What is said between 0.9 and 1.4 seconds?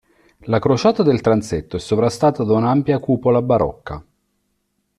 del